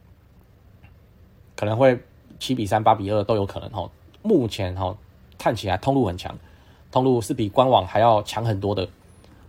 [1.54, 2.00] 可能会
[2.38, 3.90] 七比三、八比二都有可能哈。
[4.22, 4.96] 目前哈
[5.38, 6.36] 看起来通路很强，
[6.90, 8.88] 通路是比官网还要强很多的，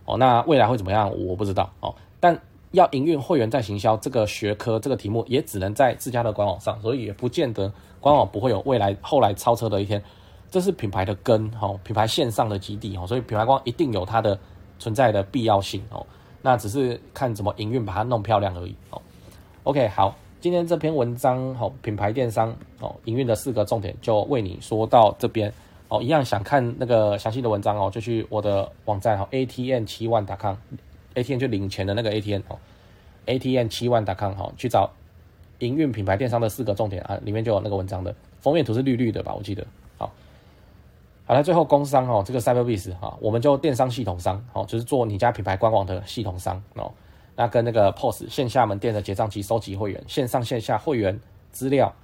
[0.04, 1.10] 哦，那未来会怎么样？
[1.26, 2.38] 我不知道哦，但。
[2.72, 10.00] 要营运会员再行销这个学科这个题目也只能在自家的官网上，所以也不见得官网不会有未来后来超车的一天。
[10.50, 14.38] 这是品牌的根，哦，品牌线上的基地，哦，所以品牌官一定有它的
[14.78, 16.04] 存在的必要性，哦，
[16.42, 19.00] 那只是看怎么营运把它弄漂亮而已，哦。
[19.62, 25.50] OK，好，今天这篇文章，哦，品牌电商，哦，营运的四个重点就为你说到这边，
[25.88, 32.58] 哦，一样想看那个详细的文章哦，就去我的网站，哦，ATM 七万 .com，ATM 就领钱的那个 ATM，哦
[33.26, 34.90] ，ATM 七万 .com，哦，去找
[35.60, 39.66] 营运品牌电商的四个重点啊，里面就有那个文章的封面图是绿绿的吧，我记得。
[39.96, 40.12] 好
[41.26, 46.92] 好了，最后工商哦，这个 Cyberbiz 哈，我们就电商系统商哦，就是做你家品牌官网的系统商哦。
[47.34, 51.18] 那跟那个 POS 线下门店的结账机收集会员，线上线下会员
[51.52, 51.94] 资料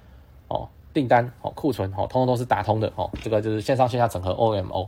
[0.47, 3.11] 哦，订单哦，库存哦，通通都是打通的哦。
[3.21, 4.87] 这个就是线上线下整合 OMO，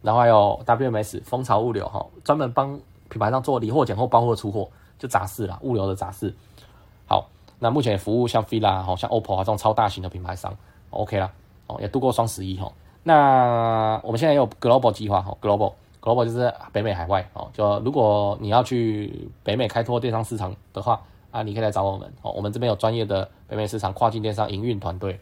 [0.00, 4.66] 然后还有 WMS 蜂巢物流哈，专门帮品牌商做理货、拣货、包货、出货，
[4.98, 6.34] 就杂事啦，物流的杂事。
[7.06, 10.56] 好，那目前服务像 Fila 哈，像 OPPO 啊这种超大型的品牌商
[10.88, 11.30] ，OK 啦，
[11.66, 12.72] 哦，也度过双十一哈。
[13.02, 17.50] 那我们现在有 global 计划哈，global global 就是北美海外哦。
[17.52, 22.32] 就如果你要去北美开拓电商市场的话啊，你可以来找我们哦。
[22.32, 25.20] 我们这边有专业的北美市场跨境电商营运团队。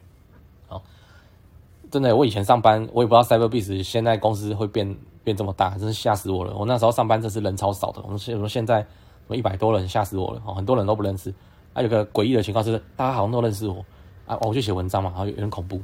[1.90, 6.54] 真的，我以前上班，我也不知道 Cyberbiz 现在公司会变变这么大，真是吓死我了。
[6.56, 8.86] 我那时候上班真是人超少的，我们现我们现在什
[9.26, 10.54] 么一百多人，吓死我了哦。
[10.54, 11.34] 很多人都不认识。
[11.72, 13.84] 还有个诡异的情况是，大家好像都认识我
[14.26, 14.38] 啊。
[14.42, 15.80] 我就写文章嘛，然后有点恐怖。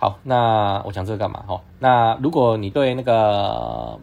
[0.00, 1.42] 好，那我讲这个干嘛？
[1.46, 3.98] 哈，那如果你对那个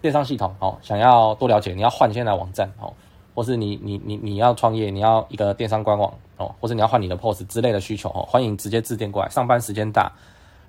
[0.00, 2.92] 电商系统哦想要多了解，你要换现在网站哦，
[3.32, 9.28] 或是你你你你要创业，你要一个电商官网哦，或是你要换你的 POS 之类的需求哦，欢迎直接致电过来。
[9.28, 10.10] 上班时间大，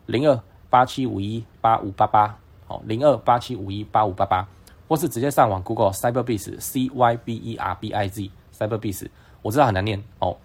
[0.08, 0.38] 零二
[0.70, 2.36] 八七五一八五八八
[2.68, 4.48] 哦，零二八七五一八五八八，
[4.88, 9.08] 或是直接上网 Google Cyberbiz C Y B E R B I Z Cyberbiz，
[9.42, 10.36] 我知道很难念哦。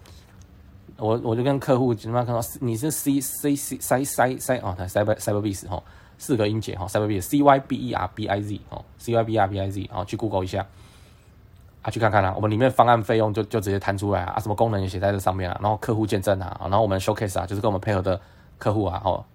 [0.97, 5.81] 我我就跟客户怎么看到你是 C C C C C C 哦，它 Cyber Cyberbiz 哈，
[6.19, 9.69] 四个音节哦，Cyberbiz C Y B E R B I Z 哦，C Y B E R B I
[9.69, 10.65] Z 哦，去 Google 一下
[11.81, 18.19] 啊，去看看啊，我们里面方案费用就就直接弹出来啊，什么功能也写在这上面啊，然后客户见证啊，然后我们 showcase 啊，就是跟我们配合的
[18.59, 19.25] 客户啊，哦，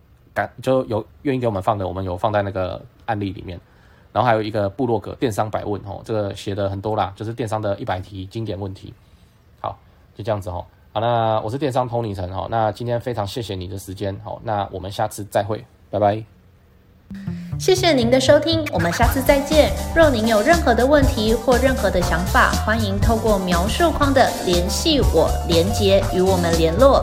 [0.61, 3.59] 就有愿意给我们放的，我们有放在那个案例里面，
[4.12, 8.92] 然后还有一个部落格电商百问哦，这个写的很多啦，就是电商的一百题经典问题，
[9.61, 9.79] 好，
[10.14, 10.64] 就这样子哦。
[10.92, 16.22] 好，那我是电商 Tony 陈哈，那今天非常谢谢你的时间，好，那我们下次再会，拜拜。
[17.59, 19.72] 谢谢您的收听，我们下次再见。
[19.96, 27.03] 若您有任何的问题或任何的想法，欢迎透过描述框的联系我连接与我们联络。